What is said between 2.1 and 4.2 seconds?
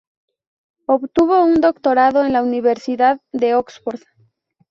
en la Universidad de Oxford.